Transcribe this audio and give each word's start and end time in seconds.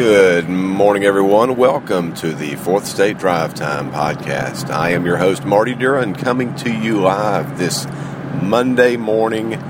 Good 0.00 0.48
morning, 0.48 1.04
everyone. 1.04 1.56
Welcome 1.56 2.14
to 2.14 2.32
the 2.32 2.56
Fourth 2.56 2.84
Estate 2.84 3.18
Drive 3.18 3.52
Time 3.52 3.92
podcast. 3.92 4.70
I 4.70 4.92
am 4.92 5.04
your 5.04 5.18
host, 5.18 5.44
Marty 5.44 5.74
Duran, 5.74 6.14
coming 6.14 6.54
to 6.54 6.72
you 6.72 7.02
live 7.02 7.58
this 7.58 7.86
Monday 8.40 8.96
morning, 8.96 9.62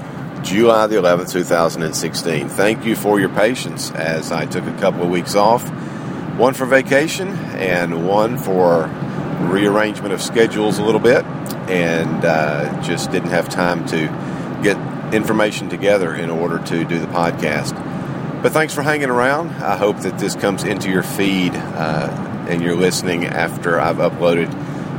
July 0.45 0.87
the 0.87 0.95
11th, 0.95 1.33
2016. 1.33 2.49
Thank 2.49 2.85
you 2.85 2.95
for 2.95 3.19
your 3.19 3.31
patience 3.31 3.91
as 3.91 4.31
I 4.31 4.47
took 4.47 4.63
a 4.67 4.79
couple 4.79 5.03
of 5.03 5.11
weeks 5.11 5.35
off 5.35 5.69
one 6.39 6.55
for 6.55 6.65
vacation 6.65 7.31
and 7.57 8.07
one 8.07 8.39
for 8.39 8.85
rearrangement 9.51 10.15
of 10.15 10.23
schedules 10.23 10.79
a 10.79 10.85
little 10.85 11.01
bit, 11.01 11.25
and 11.69 12.25
uh, 12.25 12.81
just 12.83 13.11
didn't 13.11 13.31
have 13.31 13.49
time 13.49 13.85
to 13.87 14.07
get 14.63 14.77
information 15.13 15.69
together 15.69 16.15
in 16.15 16.31
order 16.31 16.61
to 16.67 16.85
do 16.85 17.01
the 17.01 17.09
podcast. 17.09 17.90
But 18.43 18.53
thanks 18.53 18.73
for 18.73 18.81
hanging 18.81 19.11
around. 19.11 19.51
I 19.63 19.77
hope 19.77 19.99
that 19.99 20.19
this 20.19 20.35
comes 20.35 20.65
into 20.65 20.89
your 20.89 21.03
feed 21.03 21.53
uh, 21.55 22.47
and 22.49 22.63
you're 22.63 22.75
listening 22.75 23.27
after 23.27 23.79
I've 23.79 23.99
uploaded, 23.99 24.49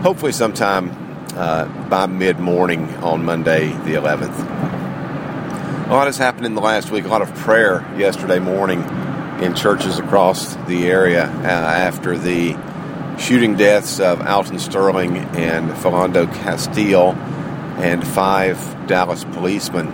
hopefully, 0.03 0.31
sometime 0.31 0.91
uh, 1.35 1.65
by 1.89 2.05
mid 2.05 2.39
morning 2.39 2.87
on 2.97 3.25
Monday, 3.25 3.69
the 3.69 3.95
11th. 3.95 4.37
A 5.87 5.91
lot 5.91 6.05
has 6.05 6.19
happened 6.19 6.45
in 6.45 6.53
the 6.53 6.61
last 6.61 6.91
week, 6.91 7.05
a 7.05 7.07
lot 7.07 7.23
of 7.23 7.33
prayer 7.33 7.83
yesterday 7.97 8.37
morning 8.37 8.83
in 9.41 9.55
churches 9.55 9.97
across 9.97 10.55
the 10.67 10.87
area 10.87 11.25
uh, 11.25 11.47
after 11.47 12.19
the 12.19 12.55
shooting 13.17 13.55
deaths 13.55 13.99
of 13.99 14.21
Alton 14.21 14.59
Sterling 14.59 15.17
and 15.17 15.71
Philando 15.71 16.31
Castile 16.31 17.13
and 17.81 18.05
five 18.07 18.85
Dallas 18.85 19.23
policemen 19.23 19.87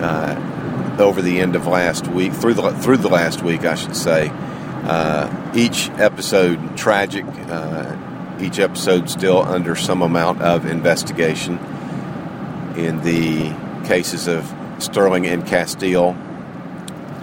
uh, 0.00 0.52
over 0.98 1.22
the 1.22 1.40
end 1.40 1.56
of 1.56 1.66
last 1.66 2.06
week, 2.08 2.32
through 2.32 2.54
the 2.54 2.70
through 2.72 2.98
the 2.98 3.08
last 3.08 3.42
week, 3.42 3.64
I 3.64 3.74
should 3.74 3.96
say. 3.96 4.30
Uh, 4.30 5.52
each 5.54 5.88
episode 5.90 6.76
tragic. 6.76 7.24
Uh, 7.26 7.96
each 8.40 8.58
episode 8.58 9.08
still 9.08 9.42
under 9.42 9.76
some 9.76 10.02
amount 10.02 10.42
of 10.42 10.66
investigation. 10.66 11.58
In 12.76 13.00
the 13.02 13.54
cases 13.86 14.26
of 14.26 14.52
Sterling 14.78 15.26
and 15.26 15.46
Castile, 15.46 16.14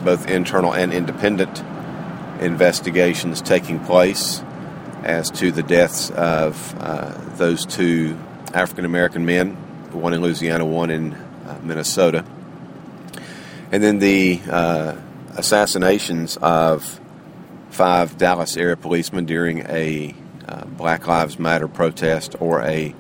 both 0.04 0.30
internal 0.30 0.74
and 0.74 0.94
independent 0.94 1.64
investigations 2.40 3.42
taking 3.42 3.80
place 3.80 4.42
as 5.04 5.30
to 5.32 5.52
the 5.52 5.64
deaths 5.64 6.10
of 6.12 6.76
uh, 6.80 7.12
those 7.36 7.66
two 7.66 8.18
African 8.54 8.86
American 8.86 9.26
men, 9.26 9.52
one 9.92 10.14
in 10.14 10.22
Louisiana, 10.22 10.66
one 10.66 10.90
in 10.90 11.14
uh, 11.14 11.60
Minnesota. 11.62 12.24
And 13.72 13.82
then 13.82 14.00
the 14.00 14.42
uh, 14.50 14.98
assassinations 15.38 16.36
of 16.38 17.00
five 17.70 18.18
Dallas 18.18 18.58
area 18.58 18.76
policemen 18.76 19.26
during 19.26 19.60
a 19.60 20.14
uh, 20.46 20.66
Black 20.66 21.08
Lives 21.08 21.40
Matter 21.40 21.70
protest 21.70 22.36
or 22.42 22.62
a 22.62 22.94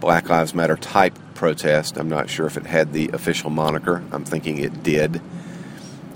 Black 0.00 0.30
Lives 0.30 0.54
Matter 0.54 0.76
type 0.76 1.18
protest. 1.34 1.98
I'm 1.98 2.08
not 2.08 2.30
sure 2.30 2.46
if 2.46 2.56
it 2.56 2.64
had 2.64 2.94
the 2.94 3.10
official 3.10 3.50
moniker. 3.50 4.02
I'm 4.12 4.24
thinking 4.24 4.58
it 4.58 4.82
did. 4.82 5.20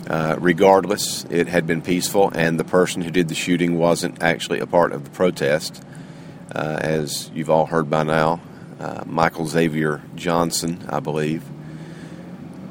Uh, 0.06 0.36
regardless, 0.38 1.24
it 1.28 1.48
had 1.48 1.66
been 1.66 1.82
peaceful, 1.82 2.30
and 2.34 2.58
the 2.58 2.64
person 2.64 3.02
who 3.02 3.10
did 3.10 3.28
the 3.28 3.34
shooting 3.34 3.76
wasn't 3.76 4.22
actually 4.22 4.60
a 4.60 4.66
part 4.66 4.92
of 4.92 5.04
the 5.04 5.10
protest. 5.10 5.82
Uh, 6.54 6.78
as 6.80 7.30
you've 7.34 7.50
all 7.50 7.66
heard 7.66 7.90
by 7.90 8.04
now, 8.04 8.40
uh, 8.80 9.02
Michael 9.04 9.46
Xavier 9.46 10.00
Johnson, 10.14 10.86
I 10.88 11.00
believe, 11.00 11.44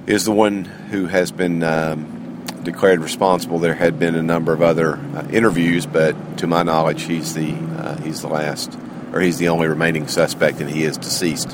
is 0.07 0.23
the 0.23 0.31
one 0.31 0.63
who 0.63 1.05
has 1.05 1.31
been 1.31 1.61
um, 1.61 2.43
declared 2.63 3.01
responsible. 3.01 3.59
There 3.59 3.75
had 3.75 3.99
been 3.99 4.15
a 4.15 4.23
number 4.23 4.53
of 4.53 4.61
other 4.61 4.95
uh, 4.95 5.27
interviews, 5.29 5.85
but 5.85 6.37
to 6.39 6.47
my 6.47 6.63
knowledge, 6.63 7.03
he's 7.03 7.33
the 7.33 7.53
uh, 7.53 8.01
he's 8.01 8.21
the 8.21 8.29
last, 8.29 8.77
or 9.13 9.19
he's 9.19 9.37
the 9.37 9.49
only 9.49 9.67
remaining 9.67 10.07
suspect, 10.07 10.61
and 10.61 10.69
he 10.69 10.83
is 10.83 10.97
deceased. 10.97 11.51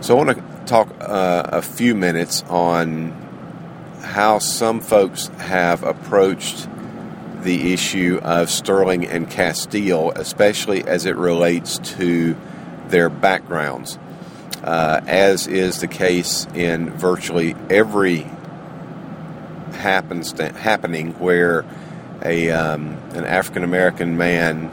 So 0.00 0.16
I 0.16 0.24
want 0.24 0.38
to 0.38 0.64
talk 0.66 0.88
a 1.00 1.60
few 1.60 1.94
minutes 1.94 2.44
on 2.48 3.10
how 4.02 4.38
some 4.38 4.80
folks 4.80 5.28
have 5.38 5.82
approached 5.82 6.68
the 7.42 7.72
issue 7.72 8.20
of 8.22 8.50
Sterling 8.50 9.06
and 9.06 9.28
Castile, 9.28 10.12
especially 10.12 10.84
as 10.84 11.06
it 11.06 11.16
relates 11.16 11.78
to 11.96 12.36
their 12.88 13.08
backgrounds. 13.08 13.98
Uh, 14.62 15.00
as 15.06 15.46
is 15.46 15.80
the 15.80 15.86
case 15.86 16.46
in 16.54 16.90
virtually 16.90 17.54
every 17.70 18.26
happening 19.72 21.12
where 21.20 21.64
a 22.24 22.50
um, 22.50 22.96
an 23.14 23.24
African 23.24 23.62
American 23.62 24.16
man 24.16 24.70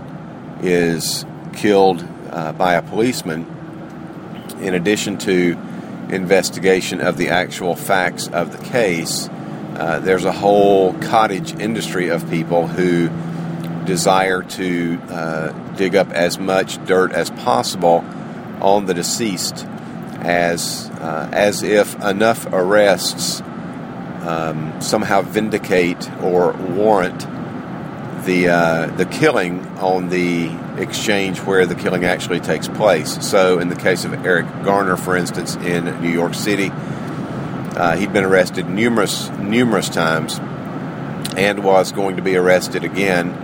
is 0.64 1.26
killed 1.54 2.04
uh, 2.32 2.52
by 2.54 2.74
a 2.74 2.82
policeman, 2.82 3.46
in 4.60 4.74
addition 4.74 5.18
to 5.20 5.58
investigation 6.10 7.02
of 7.02 7.18
the 7.18 7.30
actual 7.30 7.76
facts 7.76 8.28
of 8.28 8.52
the 8.52 8.64
case, 8.66 9.30
uh, 9.76 10.00
there's 10.00 10.26
a 10.26 10.32
whole 10.32 10.94
cottage 11.00 11.54
industry 11.60 12.10
of 12.10 12.30
people 12.30 12.68
who 12.68 13.10
desire 13.86 14.42
to 14.42 15.00
uh, 15.10 15.52
dig 15.76 15.96
up 15.96 16.10
as 16.10 16.40
much 16.40 16.84
dirt 16.86 17.12
as 17.12 17.30
possible 17.30 18.04
on 18.62 18.86
the 18.86 18.94
deceased, 18.94 19.68
as 20.26 20.90
uh, 21.00 21.30
as 21.32 21.62
if 21.62 21.96
enough 22.02 22.48
arrests 22.48 23.42
um, 24.22 24.82
somehow 24.82 25.22
vindicate 25.22 26.12
or 26.22 26.54
warrant 26.54 27.28
the 28.26 28.50
uh, 28.50 28.88
the 28.88 29.06
killing 29.06 29.64
on 29.78 30.10
the 30.10 30.50
exchange 30.82 31.40
where 31.42 31.68
the 31.68 31.76
killing 31.76 32.06
actually 32.06 32.40
takes 32.40 32.68
place. 32.68 33.24
So, 33.24 33.60
in 33.60 33.70
the 33.70 33.76
case 33.76 34.04
of 34.04 34.26
Eric 34.26 34.48
Garner, 34.64 34.98
for 34.98 35.16
instance, 35.16 35.56
in 35.58 36.02
New 36.02 36.10
York 36.10 36.34
City, 36.34 36.72
uh, 36.72 37.96
he'd 37.96 38.12
been 38.12 38.24
arrested 38.24 38.68
numerous 38.68 39.30
numerous 39.30 39.90
times, 39.90 40.40
and 41.38 41.64
was 41.64 41.92
going 41.92 42.16
to 42.16 42.24
be 42.24 42.36
arrested 42.36 42.84
again 42.84 43.44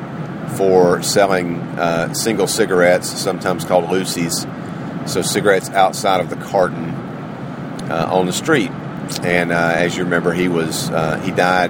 for 0.58 1.04
selling 1.04 1.60
uh, 1.78 2.12
single 2.16 2.48
cigarettes, 2.48 3.08
sometimes 3.08 3.64
called 3.64 3.86
loosies, 3.86 4.48
so 5.06 5.22
cigarettes 5.22 5.70
outside 5.70 6.22
of 6.22 6.30
the 6.30 6.36
carton 6.36 6.90
uh, 7.90 8.08
on 8.10 8.26
the 8.26 8.34
street. 8.34 8.72
And 9.24 9.52
uh, 9.52 9.74
as 9.76 9.98
you 9.98 10.04
remember, 10.04 10.34
he 10.34 10.48
was 10.48 10.90
uh, 10.90 11.20
he 11.20 11.32
died 11.32 11.70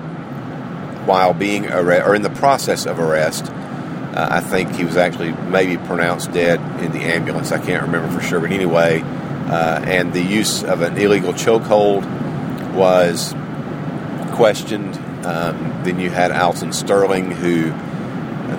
while 1.08 1.34
being 1.34 1.66
arrested, 1.68 2.08
or 2.08 2.16
in 2.16 2.22
the 2.22 2.30
process 2.30 2.86
of 2.86 3.00
arrest. 3.00 3.46
Uh, 3.46 4.28
I 4.30 4.40
think 4.41 4.75
he 4.75 4.84
was 4.84 4.97
actually 4.97 5.31
maybe 5.31 5.78
pronounced 5.78 6.31
dead 6.31 6.59
in 6.84 6.91
the 6.91 7.00
ambulance. 7.00 7.52
I 7.52 7.59
can't 7.59 7.84
remember 7.84 8.12
for 8.12 8.22
sure, 8.22 8.40
but 8.41 8.52
anyway, 8.52 9.02
uh, 9.02 9.81
and 9.86 10.14
the 10.14 10.22
use 10.22 10.64
of 10.64 10.81
an 10.81 10.97
illegal 10.97 11.34
chokehold 11.34 12.06
was 12.74 13.34
questioned. 14.36 14.97
Um, 15.25 15.81
then 15.84 16.00
you 16.00 16.09
had 16.09 16.31
Alton 16.31 16.74
Sterling, 16.74 17.31
who 17.31 17.72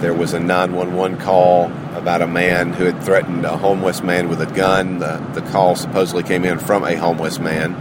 there 0.01 0.15
was 0.15 0.33
a 0.33 0.41
911 0.41 1.19
call 1.19 1.71
about 1.93 2.23
a 2.23 2.27
man 2.27 2.73
who 2.73 2.85
had 2.85 3.03
threatened 3.03 3.45
a 3.45 3.57
homeless 3.57 4.03
man 4.03 4.29
with 4.29 4.41
a 4.41 4.47
gun. 4.47 4.99
The, 4.99 5.19
the 5.35 5.43
call 5.51 5.77
supposedly 5.77 6.23
came 6.23 6.45
in 6.45 6.59
from 6.59 6.85
a 6.85 6.97
homeless 6.97 7.39
man. 7.39 7.73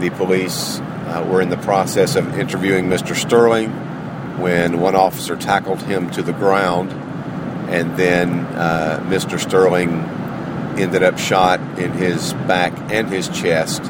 The 0.00 0.10
police 0.10 0.80
uh, 0.80 1.26
were 1.30 1.40
in 1.40 1.48
the 1.48 1.56
process 1.56 2.16
of 2.16 2.38
interviewing 2.38 2.86
Mr. 2.86 3.14
Sterling 3.14 3.70
when 4.40 4.80
one 4.80 4.94
officer 4.94 5.36
tackled 5.36 5.82
him 5.82 6.10
to 6.10 6.22
the 6.22 6.32
ground, 6.32 6.92
and 7.70 7.96
then 7.96 8.40
uh, 8.40 9.02
Mr. 9.08 9.38
Sterling 9.40 10.00
ended 10.78 11.02
up 11.02 11.18
shot 11.18 11.60
in 11.78 11.92
his 11.92 12.32
back 12.32 12.72
and 12.92 13.08
his 13.08 13.28
chest 13.28 13.82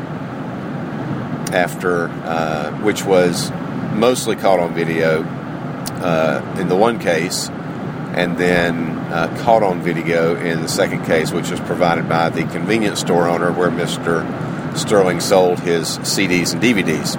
after, 1.53 2.09
uh, 2.09 2.71
which 2.83 3.05
was 3.05 3.51
mostly 3.95 4.37
caught 4.37 4.61
on 4.61 4.75
video 4.75 5.25
uh, 5.25 6.57
in 6.59 6.69
the 6.69 6.77
one 6.77 6.99
case, 6.99 7.49
and 8.17 8.39
then 8.39 8.97
uh, 9.13 9.37
caught 9.43 9.63
on 9.63 9.83
video 9.83 10.35
in 10.35 10.63
the 10.63 10.69
second 10.69 11.05
case, 11.05 11.31
which 11.31 11.51
was 11.51 11.61
provided 11.61 12.09
by 12.09 12.31
the 12.31 12.45
convenience 12.45 13.01
store 13.01 13.29
owner 13.29 13.53
where 13.53 13.71
Mr. 13.71 14.25
Sterling 14.77 15.21
sold 15.21 15.61
his 15.61 15.99
CDs 15.99 16.55
and 16.55 16.63
DVDs. 16.63 17.15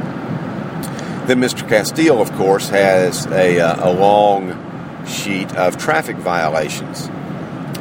Then 1.28 1.40
Mr. 1.40 1.68
Castile, 1.68 2.20
of 2.20 2.32
course, 2.34 2.70
has 2.70 3.28
a, 3.28 3.60
uh, 3.60 3.90
a 3.90 3.94
long 3.94 5.06
sheet 5.06 5.56
of 5.56 5.78
traffic 5.78 6.18
violations. 6.18 7.08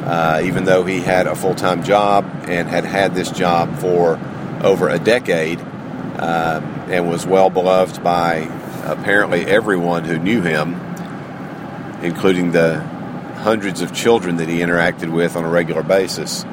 Uh, 0.07 0.41
even 0.45 0.63
though 0.63 0.85
he 0.85 1.01
had 1.01 1.27
a 1.27 1.35
full 1.35 1.55
time 1.55 1.83
job 1.83 2.23
and 2.47 2.69
had 2.69 2.85
had 2.85 3.13
this 3.15 3.31
job 3.31 3.77
for 3.79 4.19
over 4.63 4.87
a 4.89 4.99
decade 4.99 5.59
um, 5.59 6.63
and 6.89 7.09
was 7.09 7.25
well 7.25 7.49
beloved 7.49 8.01
by 8.03 8.49
apparently 8.85 9.45
everyone 9.45 10.05
who 10.05 10.17
knew 10.17 10.41
him, 10.41 10.75
including 12.01 12.51
the 12.51 12.96
hundreds 13.37 13.81
of 13.81 13.93
children 13.93 14.37
that 14.37 14.49
he 14.49 14.59
interacted 14.59 15.11
with 15.11 15.35
on 15.35 15.43
a 15.43 15.49
regular 15.49 15.83
basis 15.83 16.45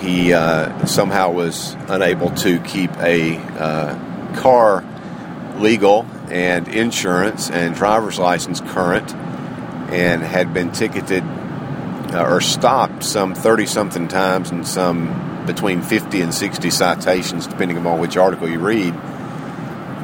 he 0.00 0.32
uh, 0.32 0.86
somehow 0.86 1.30
was 1.30 1.76
unable 1.88 2.30
to 2.30 2.58
keep 2.60 2.90
a 2.98 3.36
uh, 3.36 4.34
car 4.40 4.84
legal 5.58 6.06
and 6.30 6.68
insurance 6.68 7.50
and 7.50 7.74
driver's 7.74 8.18
license 8.18 8.60
current 8.60 9.14
and 9.92 10.22
had 10.22 10.54
been 10.54 10.72
ticketed 10.72 11.22
uh, 11.22 12.24
or 12.26 12.40
stopped 12.40 13.04
some 13.04 13.34
30 13.34 13.66
something 13.66 14.08
times 14.08 14.50
and 14.50 14.66
some 14.66 15.44
between 15.44 15.82
50 15.82 16.22
and 16.22 16.34
60 16.34 16.70
citations, 16.70 17.46
depending 17.46 17.76
upon 17.76 18.00
which 18.00 18.16
article 18.16 18.48
you 18.48 18.58
read. 18.58 18.94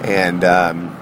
And, 0.05 0.45
um, 0.45 0.95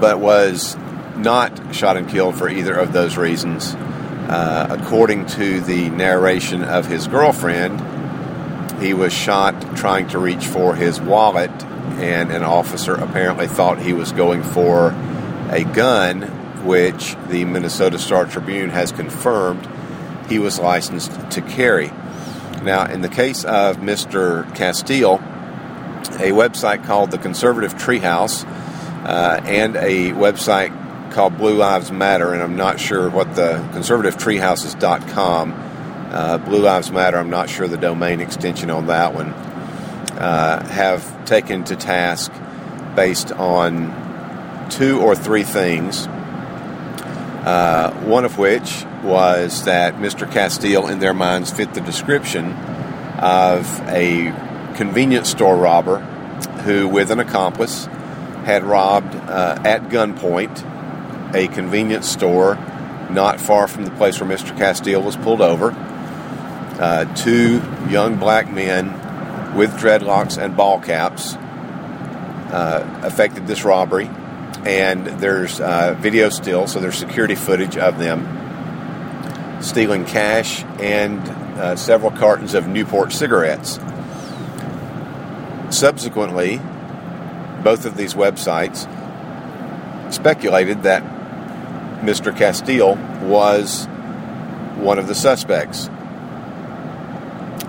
but 0.00 0.20
was 0.20 0.76
not 1.20 1.74
shot 1.74 1.96
and 1.96 2.08
killed 2.08 2.36
for 2.36 2.48
either 2.48 2.74
of 2.74 2.92
those 2.92 3.16
reasons. 3.16 3.74
Uh, 3.74 4.66
according 4.70 5.26
to 5.26 5.60
the 5.60 5.90
narration 5.90 6.62
of 6.62 6.86
his 6.86 7.06
girlfriend, 7.06 7.80
he 8.80 8.94
was 8.94 9.12
shot 9.12 9.76
trying 9.76 10.08
to 10.08 10.18
reach 10.18 10.46
for 10.46 10.74
his 10.74 11.00
wallet, 11.00 11.50
and 12.00 12.30
an 12.30 12.42
officer 12.42 12.94
apparently 12.94 13.46
thought 13.46 13.78
he 13.78 13.92
was 13.92 14.12
going 14.12 14.42
for 14.42 14.90
a 15.50 15.64
gun, 15.64 16.22
which 16.64 17.16
the 17.28 17.44
Minnesota 17.44 17.98
Star 17.98 18.24
Tribune 18.24 18.70
has 18.70 18.92
confirmed 18.92 19.68
he 20.28 20.38
was 20.38 20.58
licensed 20.58 21.12
to 21.32 21.42
carry. 21.42 21.88
Now, 22.62 22.86
in 22.86 23.00
the 23.00 23.08
case 23.08 23.44
of 23.44 23.78
Mr. 23.78 24.54
Castile, 24.54 25.16
a 26.18 26.30
website 26.30 26.84
called 26.84 27.10
the 27.10 27.18
Conservative 27.18 27.74
Treehouse 27.74 28.44
uh, 29.04 29.40
and 29.44 29.76
a 29.76 30.10
website 30.12 30.70
called 31.10 31.36
Blue 31.36 31.54
Lives 31.54 31.90
Matter, 31.90 32.32
and 32.32 32.42
I'm 32.42 32.56
not 32.56 32.78
sure 32.80 33.10
what 33.10 33.34
the 33.34 33.66
conservative 33.72 34.16
treehouse 34.16 34.64
Uh, 36.10 36.38
Blue 36.38 36.60
Lives 36.60 36.90
Matter, 36.90 37.18
I'm 37.18 37.30
not 37.30 37.48
sure 37.48 37.68
the 37.68 37.76
domain 37.76 38.20
extension 38.20 38.70
on 38.70 38.86
that 38.86 39.14
one, 39.14 39.28
uh, 39.28 40.66
have 40.68 41.24
taken 41.24 41.64
to 41.64 41.76
task 41.76 42.32
based 42.96 43.32
on 43.32 44.68
two 44.70 45.00
or 45.00 45.14
three 45.14 45.44
things. 45.44 46.06
Uh, 46.06 47.92
one 48.04 48.24
of 48.24 48.38
which 48.38 48.84
was 49.02 49.64
that 49.64 49.94
Mr. 49.96 50.30
Castile, 50.30 50.88
in 50.88 50.98
their 50.98 51.14
minds, 51.14 51.50
fit 51.50 51.74
the 51.74 51.80
description 51.80 52.52
of 53.18 53.80
a 53.88 54.32
convenience 54.76 55.28
store 55.30 55.56
robber 55.56 55.98
who, 56.64 56.88
with 56.88 57.10
an 57.10 57.20
accomplice, 57.20 57.86
had 58.44 58.64
robbed 58.64 59.14
uh, 59.14 59.60
at 59.64 59.88
gunpoint 59.88 60.69
a 61.34 61.48
convenience 61.48 62.08
store 62.08 62.56
not 63.10 63.40
far 63.40 63.66
from 63.66 63.84
the 63.84 63.90
place 63.92 64.20
where 64.20 64.30
Mr. 64.30 64.56
Castile 64.56 65.02
was 65.02 65.16
pulled 65.16 65.40
over. 65.40 65.72
Uh, 66.80 67.04
two 67.14 67.62
young 67.88 68.16
black 68.16 68.50
men 68.50 68.88
with 69.56 69.70
dreadlocks 69.72 70.42
and 70.42 70.56
ball 70.56 70.80
caps 70.80 71.34
uh, 71.34 73.00
affected 73.02 73.46
this 73.46 73.64
robbery, 73.64 74.08
and 74.64 75.06
there's 75.06 75.60
uh, 75.60 75.94
video 75.98 76.30
still, 76.30 76.66
so 76.66 76.80
there's 76.80 76.96
security 76.96 77.34
footage 77.34 77.76
of 77.76 77.98
them 77.98 78.38
stealing 79.62 80.04
cash 80.06 80.64
and 80.78 81.20
uh, 81.58 81.76
several 81.76 82.10
cartons 82.10 82.54
of 82.54 82.66
Newport 82.66 83.12
cigarettes. 83.12 83.78
Subsequently, 85.68 86.60
both 87.62 87.84
of 87.84 87.96
these 87.96 88.14
websites 88.14 88.88
speculated 90.12 90.82
that 90.84 91.09
Mr. 92.00 92.34
Castile 92.36 92.96
was 93.26 93.86
one 94.76 94.98
of 94.98 95.06
the 95.06 95.14
suspects. 95.14 95.86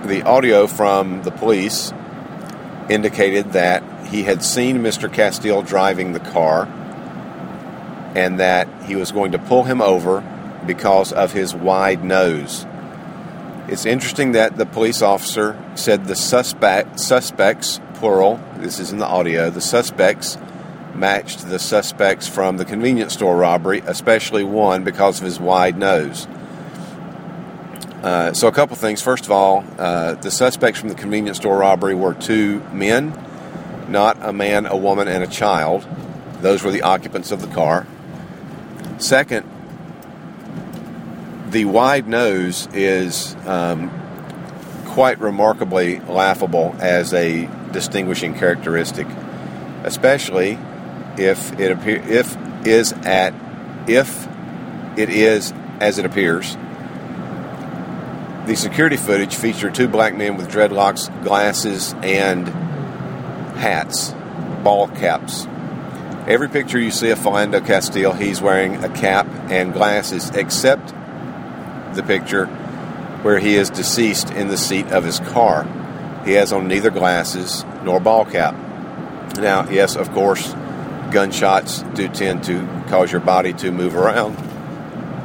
The 0.06 0.24
audio 0.25 0.68
from 0.68 1.24
the 1.24 1.31
police 1.31 1.92
indicated 2.89 3.51
that 3.54 3.83
he 4.07 4.24
had 4.24 4.44
seen 4.44 4.80
Mr. 4.80 5.12
Castile 5.12 5.62
driving 5.62 6.13
the 6.13 6.19
car 6.19 6.66
and 8.16 8.39
that 8.39 8.68
he 8.83 8.95
was 8.95 9.12
going 9.12 9.33
to 9.33 9.39
pull 9.39 9.63
him 9.63 9.81
over 9.81 10.22
because 10.66 11.12
of 11.12 11.34
his 11.34 11.54
wide 11.54 12.04
nose. 12.04 12.66
It's 13.68 13.86
interesting 13.86 14.34
that 14.34 14.57
the 14.57 14.66
police 14.66 15.01
officer 15.01 15.62
said 15.75 16.06
the 16.06 16.16
suspect 16.16 17.00
suspects 17.00 17.80
plural, 17.95 18.39
this 18.57 18.80
is 18.80 18.92
in 18.92 18.98
the 18.98 19.06
audio, 19.06 19.50
the 19.50 19.62
suspects 19.62 20.38
matched 20.95 21.47
the 21.47 21.59
suspects 21.59 22.27
from 22.27 22.57
the 22.57 22.65
convenience 22.65 23.13
store 23.13 23.38
robbery, 23.38 23.81
especially 23.85 24.43
one 24.43 24.83
because 24.83 25.19
of 25.19 25.25
his 25.25 25.39
wide 25.39 25.77
nose. 25.77 26.27
Uh, 28.03 28.33
so, 28.33 28.47
a 28.47 28.51
couple 28.51 28.75
things. 28.75 29.01
First 29.01 29.25
of 29.25 29.31
all, 29.31 29.63
uh, 29.77 30.15
the 30.15 30.31
suspects 30.31 30.79
from 30.79 30.89
the 30.89 30.95
convenience 30.95 31.38
store 31.38 31.59
robbery 31.59 31.93
were 31.93 32.15
two 32.15 32.61
men, 32.71 33.13
not 33.88 34.17
a 34.21 34.33
man, 34.33 34.65
a 34.65 34.75
woman, 34.75 35.07
and 35.07 35.23
a 35.23 35.27
child. 35.27 35.88
Those 36.41 36.63
were 36.63 36.71
the 36.71 36.81
occupants 36.81 37.31
of 37.31 37.41
the 37.41 37.53
car. 37.53 37.85
Second, 38.97 39.47
the 41.51 41.65
wide 41.65 42.07
nose 42.07 42.67
is 42.73 43.35
um, 43.45 43.91
quite 44.88 45.19
remarkably 45.19 45.99
laughable 45.99 46.75
as 46.79 47.13
a 47.13 47.47
distinguishing 47.71 48.33
characteristic, 48.33 49.07
especially 49.83 50.57
if 51.18 51.60
it 51.60 51.72
appear 51.72 52.02
if 52.02 52.38
is 52.66 52.94
at 52.94 53.34
if 53.88 54.28
it 54.98 55.10
is 55.10 55.54
as 55.80 55.98
it 55.98 56.06
appears. 56.06 56.56
The 58.46 58.56
security 58.56 58.98
footage 58.98 59.36
featured 59.36 59.75
two 59.75 59.88
black 59.88 60.16
men 60.16 60.36
with 60.36 60.50
dreadlocks, 60.50 61.08
glasses, 61.24 61.94
and 62.02 62.48
hats, 63.58 64.13
ball 64.63 64.88
caps. 64.88 65.48
Every 66.28 66.50
picture 66.50 66.80
you 66.80 66.92
see 66.92 67.10
of 67.12 67.19
Philando 67.19 67.66
Castile, 67.66 68.13
he's 68.13 68.42
wearing 68.42 68.84
a 68.84 68.90
cap 68.90 69.28
and 69.50 69.74
glasses, 69.74 70.30
except 70.31 70.94
the 71.96 72.04
picture 72.04 72.46
where 73.24 73.40
he 73.40 73.56
is 73.56 73.69
deceased 73.69 74.31
in 74.31 74.48
the 74.48 74.58
seat 74.58 74.88
of 74.88 75.04
his 75.04 75.19
car. 75.19 75.63
He 76.25 76.34
has 76.34 76.52
on 76.52 76.68
neither 76.68 76.90
glasses 76.90 77.63
nor 77.84 78.00
ball 78.00 78.25
cap. 78.25 78.56
Now, 79.38 79.69
yes, 79.69 79.96
of 79.96 80.12
course, 80.12 80.54
gunshots 81.12 81.84
do 81.94 82.08
tend 82.08 82.44
to 82.46 82.60
cause 82.88 83.12
your 83.12 83.22
body 83.22 83.54
to 83.54 83.72
move 83.72 83.96
around, 83.96 84.36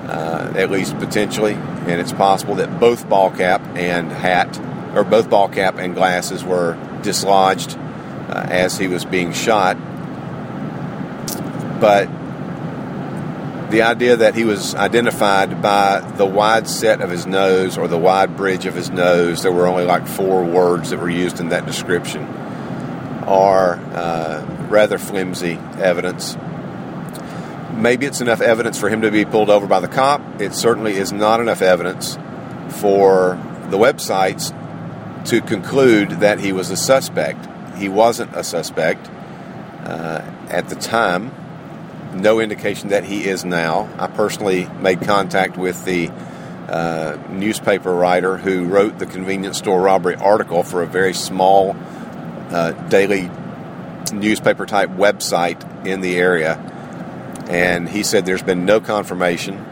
uh, 0.08 0.52
at 0.56 0.70
least 0.70 0.96
potentially, 0.98 1.54
and 1.54 2.00
it's 2.00 2.12
possible 2.12 2.56
that 2.56 2.80
both 2.80 3.08
ball 3.08 3.30
cap 3.30 3.62
and 3.76 4.10
hat, 4.10 4.58
or 4.94 5.04
both 5.04 5.30
ball 5.30 5.48
cap 5.48 5.78
and 5.78 5.94
glasses, 5.94 6.44
were 6.44 6.76
dislodged 7.02 7.76
uh, 7.76 8.46
as 8.48 8.76
he 8.78 8.88
was 8.88 9.04
being 9.04 9.32
shot. 9.32 9.76
But 11.80 12.08
the 13.70 13.82
idea 13.82 14.16
that 14.16 14.34
he 14.34 14.44
was 14.44 14.74
identified 14.74 15.60
by 15.60 16.00
the 16.16 16.26
wide 16.26 16.68
set 16.68 17.00
of 17.00 17.10
his 17.10 17.26
nose 17.26 17.76
or 17.76 17.88
the 17.88 17.98
wide 17.98 18.36
bridge 18.36 18.66
of 18.66 18.74
his 18.74 18.90
nose, 18.90 19.42
there 19.42 19.52
were 19.52 19.66
only 19.66 19.84
like 19.84 20.06
four 20.06 20.44
words 20.44 20.90
that 20.90 20.98
were 20.98 21.10
used 21.10 21.40
in 21.40 21.48
that 21.50 21.66
description, 21.66 22.22
are 23.26 23.74
uh, 23.92 24.55
rather 24.68 24.98
flimsy 24.98 25.58
evidence. 25.78 26.36
Maybe 27.74 28.06
it's 28.06 28.20
enough 28.20 28.40
evidence 28.40 28.78
for 28.78 28.88
him 28.88 29.02
to 29.02 29.10
be 29.10 29.24
pulled 29.24 29.50
over 29.50 29.66
by 29.66 29.80
the 29.80 29.88
cop. 29.88 30.40
It 30.40 30.54
certainly 30.54 30.94
is 30.94 31.12
not 31.12 31.40
enough 31.40 31.62
evidence 31.62 32.16
for 32.80 33.38
the 33.70 33.76
websites 33.76 34.54
to 35.26 35.40
conclude 35.40 36.10
that 36.20 36.40
he 36.40 36.52
was 36.52 36.70
a 36.70 36.76
suspect. 36.76 37.46
He 37.76 37.88
wasn't 37.88 38.34
a 38.34 38.44
suspect 38.44 39.10
uh, 39.84 40.22
at 40.48 40.68
the 40.68 40.76
time 40.76 41.30
no 42.16 42.40
indication 42.40 42.88
that 42.90 43.04
he 43.04 43.28
is 43.28 43.44
now. 43.44 43.88
I 43.98 44.06
personally 44.06 44.66
made 44.80 45.02
contact 45.02 45.56
with 45.56 45.84
the 45.84 46.10
uh, 46.68 47.18
newspaper 47.30 47.94
writer 47.94 48.36
who 48.36 48.64
wrote 48.64 48.98
the 48.98 49.06
convenience 49.06 49.58
store 49.58 49.80
robbery 49.80 50.16
article 50.16 50.62
for 50.62 50.82
a 50.82 50.86
very 50.86 51.14
small 51.14 51.76
uh, 52.50 52.72
daily 52.88 53.30
newspaper 54.12 54.66
type 54.66 54.90
website 54.90 55.86
in 55.86 56.00
the 56.00 56.16
area. 56.16 56.56
And 57.48 57.88
he 57.88 58.02
said 58.02 58.26
there's 58.26 58.42
been 58.42 58.64
no 58.64 58.80
confirmation 58.80 59.64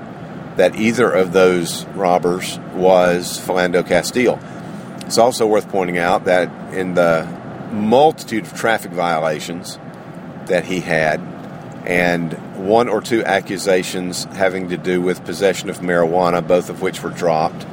that 0.57 0.77
either 0.77 1.11
of 1.11 1.33
those 1.33 1.85
robbers 1.87 2.59
was 2.75 3.41
Philando 3.41 3.87
Castile. 3.87 4.39
It's 5.07 5.19
also 5.19 5.47
worth 5.47 5.69
pointing 5.69 5.99
out 5.99 6.25
that 6.27 6.75
in 6.75 6.95
the 6.95 7.27
multitude 7.73 8.45
of 8.45 8.55
traffic 8.55 8.93
violations 8.93 9.79
that 10.47 10.65
he 10.65 10.81
had, 10.81 11.21
and 11.85 12.33
one 12.67 12.89
or 12.89 13.01
two 13.01 13.25
accusations 13.25 14.25
having 14.25 14.71
to 14.71 14.77
do 14.77 15.03
with 15.03 15.25
possession 15.25 15.69
of 15.69 15.81
marijuana, 15.81 16.47
both 16.47 16.71
of 16.71 16.81
which 16.81 17.03
were 17.03 17.11
dropped. 17.11 17.67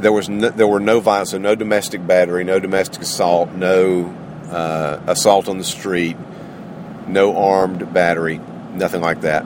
There 0.00 0.12
was 0.12 0.28
no, 0.28 0.48
there 0.50 0.66
were 0.66 0.80
no 0.80 1.00
violence, 1.00 1.30
so 1.30 1.38
no 1.38 1.54
domestic 1.54 2.06
battery, 2.06 2.44
no 2.44 2.58
domestic 2.58 3.02
assault, 3.02 3.50
no 3.50 4.06
uh, 4.50 5.00
assault 5.06 5.48
on 5.48 5.58
the 5.58 5.64
street, 5.64 6.16
no 7.06 7.36
armed 7.36 7.92
battery, 7.92 8.40
nothing 8.72 9.00
like 9.00 9.22
that. 9.22 9.44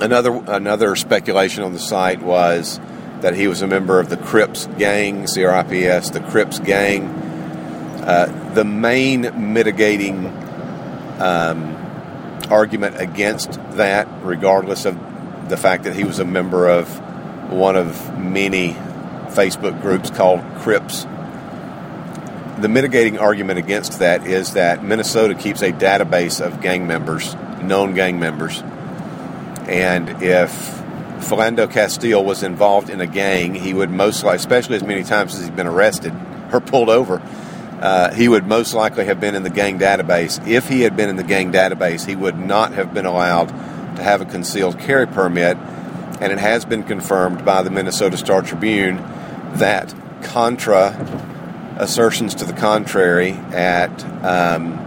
Another 0.00 0.42
another 0.46 0.96
speculation 0.96 1.62
on 1.64 1.72
the 1.72 1.78
site 1.78 2.22
was 2.22 2.80
that 3.20 3.34
he 3.34 3.46
was 3.46 3.62
a 3.62 3.66
member 3.66 4.00
of 4.00 4.08
the 4.08 4.16
Crips 4.16 4.66
gang, 4.78 5.26
CRIPS, 5.26 6.10
the 6.10 6.20
Crips 6.20 6.58
gang. 6.58 7.06
Uh, 8.02 8.52
the 8.54 8.64
main 8.64 9.52
mitigating 9.52 10.26
um, 11.20 11.76
argument 12.50 13.00
against 13.00 13.52
that, 13.76 14.08
regardless 14.22 14.84
of 14.84 14.98
the 15.48 15.56
fact 15.56 15.84
that 15.84 15.94
he 15.94 16.04
was 16.04 16.18
a 16.18 16.24
member 16.24 16.68
of 16.68 16.88
one 17.50 17.76
of 17.76 18.18
many 18.18 18.76
Facebook 19.34 19.80
groups 19.82 20.10
called 20.10 20.40
Crips. 20.58 21.04
The 22.60 22.68
mitigating 22.68 23.18
argument 23.18 23.58
against 23.58 23.98
that 23.98 24.26
is 24.26 24.52
that 24.52 24.84
Minnesota 24.84 25.34
keeps 25.34 25.62
a 25.62 25.72
database 25.72 26.44
of 26.44 26.60
gang 26.60 26.86
members, 26.86 27.34
known 27.62 27.94
gang 27.94 28.20
members, 28.20 28.62
and 29.66 30.22
if 30.22 30.50
Philando 31.20 31.70
Castile 31.70 32.24
was 32.24 32.42
involved 32.42 32.90
in 32.90 33.00
a 33.00 33.06
gang, 33.06 33.54
he 33.54 33.72
would 33.72 33.90
most 33.90 34.24
likely, 34.24 34.36
especially 34.36 34.76
as 34.76 34.82
many 34.82 35.04
times 35.04 35.34
as 35.34 35.40
he's 35.40 35.50
been 35.50 35.66
arrested 35.68 36.12
or 36.52 36.60
pulled 36.60 36.88
over, 36.88 37.22
uh, 37.80 38.12
he 38.14 38.28
would 38.28 38.46
most 38.46 38.74
likely 38.74 39.04
have 39.06 39.20
been 39.20 39.34
in 39.34 39.42
the 39.42 39.50
gang 39.50 39.78
database. 39.78 40.46
If 40.46 40.68
he 40.68 40.82
had 40.82 40.96
been 40.96 41.08
in 41.08 41.16
the 41.16 41.24
gang 41.24 41.52
database, 41.52 42.06
he 42.06 42.16
would 42.16 42.38
not 42.38 42.72
have 42.72 42.92
been 42.92 43.06
allowed 43.06 43.48
to 43.96 44.02
have 44.02 44.20
a 44.20 44.24
concealed 44.24 44.78
carry 44.78 45.06
permit. 45.06 45.56
And 46.20 46.32
it 46.32 46.38
has 46.38 46.64
been 46.64 46.84
confirmed 46.84 47.44
by 47.44 47.62
the 47.62 47.70
Minnesota 47.70 48.16
Star 48.16 48.42
Tribune 48.42 48.98
that 49.58 49.94
contra 50.22 50.96
assertions 51.78 52.34
to 52.36 52.44
the 52.44 52.52
contrary 52.52 53.32
at 53.32 54.04
um, 54.24 54.78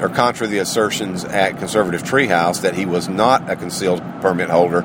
or 0.00 0.08
contra 0.08 0.46
the 0.46 0.58
assertions 0.58 1.24
at 1.24 1.58
Conservative 1.58 2.02
Treehouse 2.02 2.62
that 2.62 2.74
he 2.74 2.84
was 2.84 3.08
not 3.08 3.48
a 3.48 3.56
concealed 3.56 4.02
permit 4.20 4.50
holder. 4.50 4.82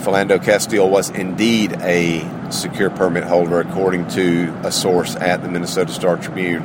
Philando 0.00 0.42
Castile 0.42 0.90
was 0.90 1.10
indeed 1.10 1.74
a 1.80 2.50
secure 2.50 2.90
permit 2.90 3.24
holder, 3.24 3.60
according 3.60 4.08
to 4.08 4.52
a 4.64 4.72
source 4.72 5.14
at 5.14 5.42
the 5.42 5.48
Minnesota 5.48 5.92
Star 5.92 6.16
Tribune. 6.16 6.64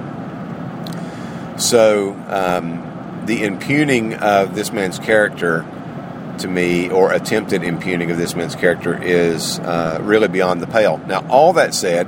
So, 1.58 2.14
um, 2.28 3.24
the 3.26 3.44
impugning 3.44 4.16
of 4.16 4.56
this 4.56 4.72
man's 4.72 4.98
character 4.98 5.66
to 6.40 6.48
me, 6.48 6.90
or 6.90 7.12
attempted 7.12 7.64
impugning 7.64 8.12
of 8.12 8.18
this 8.18 8.36
man's 8.36 8.56
character, 8.56 9.02
is 9.02 9.60
uh, 9.60 10.00
really 10.02 10.28
beyond 10.28 10.62
the 10.62 10.68
pale. 10.68 10.98
Now, 10.98 11.28
all 11.30 11.54
that 11.54 11.74
said, 11.74 12.08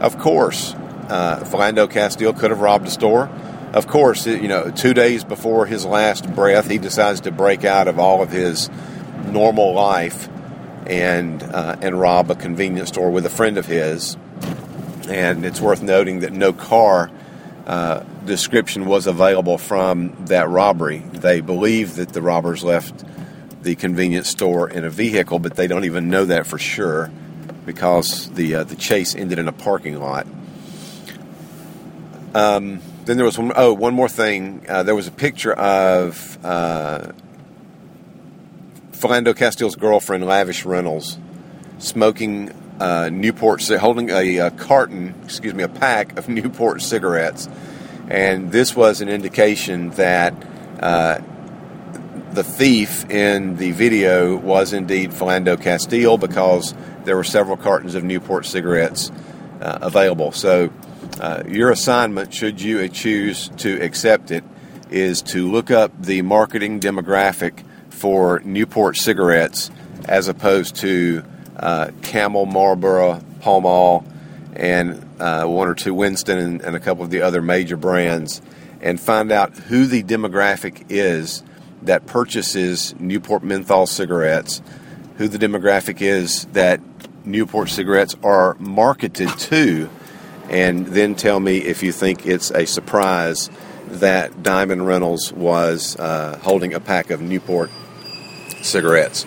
of 0.00 0.18
course, 0.18 0.74
uh, 1.08 1.44
Philando 1.44 1.90
Castile 1.90 2.32
could 2.32 2.50
have 2.50 2.60
robbed 2.60 2.86
a 2.86 2.90
store. 2.90 3.28
Of 3.72 3.86
course, 3.86 4.26
you 4.26 4.48
know, 4.48 4.70
two 4.70 4.94
days 4.94 5.24
before 5.24 5.66
his 5.66 5.84
last 5.84 6.32
breath, 6.34 6.70
he 6.70 6.78
decides 6.78 7.22
to 7.22 7.30
break 7.30 7.64
out 7.64 7.88
of 7.88 7.98
all 7.98 8.22
of 8.22 8.30
his 8.30 8.70
normal 9.26 9.74
life 9.74 10.28
and 10.86 11.42
uh, 11.42 11.76
and 11.82 12.00
rob 12.00 12.30
a 12.30 12.34
convenience 12.34 12.88
store 12.88 13.10
with 13.10 13.26
a 13.26 13.30
friend 13.30 13.58
of 13.58 13.66
his. 13.66 14.16
And 15.08 15.44
it's 15.44 15.60
worth 15.60 15.82
noting 15.82 16.20
that 16.20 16.32
no 16.32 16.52
car 16.52 17.10
uh, 17.66 18.00
description 18.24 18.86
was 18.86 19.06
available 19.06 19.58
from 19.58 20.14
that 20.26 20.48
robbery. 20.48 20.98
They 20.98 21.40
believe 21.40 21.96
that 21.96 22.10
the 22.10 22.22
robbers 22.22 22.64
left 22.64 23.04
the 23.68 23.74
convenience 23.74 24.30
store 24.30 24.70
in 24.70 24.82
a 24.86 24.88
vehicle, 24.88 25.38
but 25.38 25.54
they 25.54 25.66
don't 25.66 25.84
even 25.84 26.08
know 26.08 26.24
that 26.24 26.46
for 26.46 26.58
sure 26.58 27.10
because 27.66 28.30
the 28.30 28.54
uh, 28.54 28.64
the 28.64 28.74
chase 28.74 29.14
ended 29.14 29.38
in 29.38 29.46
a 29.46 29.52
parking 29.52 30.00
lot. 30.00 30.26
Um, 32.34 32.80
then 33.04 33.18
there 33.18 33.26
was 33.26 33.36
one, 33.36 33.52
oh 33.54 33.74
one 33.74 33.92
more 33.92 34.08
thing. 34.08 34.64
Uh, 34.66 34.84
there 34.84 34.94
was 34.94 35.06
a 35.06 35.10
picture 35.10 35.52
of 35.52 36.38
uh, 36.42 37.12
Philando 38.92 39.36
Castile's 39.36 39.76
girlfriend, 39.76 40.24
Lavish 40.24 40.64
Reynolds, 40.64 41.18
smoking 41.76 42.50
uh, 42.80 43.10
Newport, 43.10 43.62
holding 43.68 44.08
a, 44.08 44.38
a, 44.38 44.50
carton, 44.50 45.14
excuse 45.24 45.52
me, 45.52 45.62
a 45.62 45.68
pack 45.68 46.16
of 46.16 46.26
Newport 46.30 46.80
cigarettes, 46.80 47.50
and 48.08 48.50
this 48.50 48.74
was 48.74 49.02
an 49.02 49.10
indication 49.10 49.90
that 49.90 50.32
uh, 50.80 51.20
the 52.32 52.44
thief 52.44 53.08
in 53.10 53.56
the 53.56 53.72
video 53.72 54.36
was 54.36 54.72
indeed 54.72 55.10
Philando 55.10 55.60
Castile 55.60 56.18
because 56.18 56.74
there 57.04 57.16
were 57.16 57.24
several 57.24 57.56
cartons 57.56 57.94
of 57.94 58.04
Newport 58.04 58.46
cigarettes 58.46 59.10
uh, 59.60 59.78
available. 59.82 60.32
So, 60.32 60.70
uh, 61.20 61.42
your 61.48 61.70
assignment, 61.70 62.32
should 62.32 62.60
you 62.60 62.86
choose 62.88 63.48
to 63.58 63.80
accept 63.82 64.30
it, 64.30 64.44
is 64.90 65.22
to 65.22 65.50
look 65.50 65.70
up 65.70 65.92
the 66.00 66.22
marketing 66.22 66.80
demographic 66.80 67.64
for 67.90 68.40
Newport 68.44 68.96
cigarettes 68.96 69.70
as 70.06 70.28
opposed 70.28 70.76
to 70.76 71.24
uh, 71.56 71.90
Camel, 72.02 72.46
Marlboro, 72.46 73.20
Pall 73.40 73.60
Mall, 73.60 74.04
and 74.54 75.04
uh, 75.18 75.44
one 75.44 75.68
or 75.68 75.74
two 75.74 75.94
Winston 75.94 76.38
and, 76.38 76.60
and, 76.62 76.76
a 76.76 76.80
couple 76.80 77.04
of 77.04 77.10
the 77.10 77.22
other 77.22 77.42
major 77.42 77.76
brands, 77.76 78.40
and 78.80 79.00
find 79.00 79.32
out 79.32 79.56
who 79.56 79.86
the 79.86 80.02
demographic 80.02 80.86
is 80.88 81.42
that 81.82 82.06
purchases 82.06 82.94
Newport 82.98 83.42
menthol 83.42 83.86
cigarettes, 83.86 84.62
who 85.16 85.28
the 85.28 85.38
demographic 85.38 86.00
is 86.00 86.44
that 86.46 86.80
Newport 87.24 87.68
cigarettes 87.68 88.16
are 88.22 88.56
marketed 88.58 89.28
to, 89.38 89.90
and 90.48 90.86
then 90.86 91.14
tell 91.14 91.40
me 91.40 91.58
if 91.58 91.82
you 91.82 91.92
think 91.92 92.26
it's 92.26 92.50
a 92.50 92.66
surprise 92.66 93.50
that 93.86 94.42
Diamond 94.42 94.86
Reynolds 94.86 95.32
was 95.32 95.96
uh, 95.96 96.38
holding 96.42 96.74
a 96.74 96.80
pack 96.80 97.10
of 97.10 97.20
Newport 97.20 97.70
cigarettes. 98.62 99.26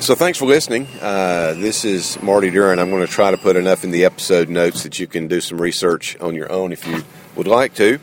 So 0.00 0.14
thanks 0.14 0.38
for 0.38 0.46
listening. 0.46 0.86
Uh, 1.00 1.54
this 1.56 1.84
is 1.84 2.20
Marty 2.22 2.50
Duran. 2.50 2.78
I'm 2.78 2.90
going 2.90 3.04
to 3.04 3.12
try 3.12 3.30
to 3.32 3.36
put 3.36 3.56
enough 3.56 3.82
in 3.82 3.90
the 3.90 4.04
episode 4.04 4.48
notes 4.48 4.84
that 4.84 4.98
you 5.00 5.06
can 5.08 5.26
do 5.26 5.40
some 5.40 5.60
research 5.60 6.16
on 6.20 6.34
your 6.34 6.50
own 6.52 6.72
if 6.72 6.86
you 6.86 7.02
would 7.34 7.48
like 7.48 7.74
to. 7.74 7.98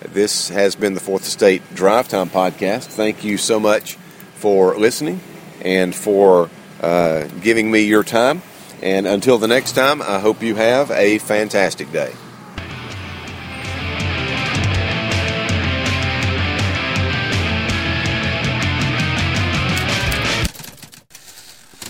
This 0.00 0.48
has 0.50 0.76
been 0.76 0.94
the 0.94 1.00
Fourth 1.00 1.22
Estate 1.22 1.62
Drive 1.74 2.08
Time 2.08 2.30
Podcast. 2.30 2.84
Thank 2.84 3.24
you 3.24 3.36
so 3.36 3.58
much 3.58 3.94
for 4.34 4.76
listening 4.76 5.20
and 5.60 5.92
for 5.94 6.50
uh, 6.80 7.26
giving 7.42 7.70
me 7.70 7.80
your 7.80 8.04
time. 8.04 8.42
And 8.80 9.08
until 9.08 9.38
the 9.38 9.48
next 9.48 9.72
time, 9.72 10.00
I 10.00 10.20
hope 10.20 10.40
you 10.40 10.54
have 10.54 10.92
a 10.92 11.18
fantastic 11.18 11.90
day. 11.90 12.12